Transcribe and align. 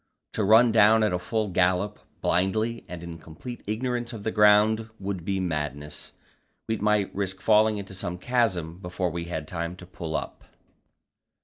To 0.33 0.43
run 0.43 0.71
down 0.71 1.03
at 1.03 1.21
full 1.21 1.49
gallop, 1.49 1.99
blindly 2.21 2.83
and 2.87 3.03
in 3.03 3.19
complete 3.19 3.61
ignorance 3.67 4.13
of 4.13 4.23
the 4.23 4.31
ground, 4.31 4.89
would 4.97 5.23
be 5.23 5.39
madness. 5.39 6.13
We 6.65 6.77
might 6.77 7.13
risk 7.13 7.39
falling 7.39 7.77
into 7.77 7.93
some 7.93 8.17
chasm 8.17 8.79
before 8.79 9.11
we 9.11 9.25
had 9.25 9.47
time 9.47 9.75
to 9.75 9.85
pull 9.85 10.15
up. 10.15 10.43